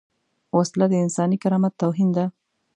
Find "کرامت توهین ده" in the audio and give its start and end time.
1.43-2.25